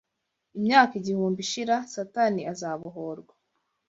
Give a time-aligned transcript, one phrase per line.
[0.57, 3.33] Imyaka igihumbi ishira, Satani azabohorwa